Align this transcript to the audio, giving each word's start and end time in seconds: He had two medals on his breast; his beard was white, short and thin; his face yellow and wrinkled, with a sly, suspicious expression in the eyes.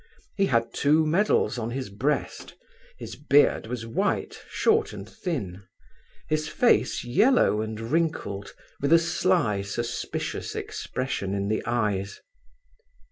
He 0.35 0.47
had 0.47 0.73
two 0.73 1.05
medals 1.05 1.59
on 1.59 1.69
his 1.69 1.91
breast; 1.91 2.55
his 2.97 3.15
beard 3.15 3.67
was 3.67 3.85
white, 3.85 4.41
short 4.49 4.93
and 4.93 5.07
thin; 5.07 5.61
his 6.27 6.47
face 6.47 7.03
yellow 7.03 7.61
and 7.61 7.79
wrinkled, 7.79 8.55
with 8.79 8.91
a 8.91 8.97
sly, 8.97 9.61
suspicious 9.61 10.55
expression 10.55 11.35
in 11.35 11.49
the 11.49 11.61
eyes. 11.67 12.19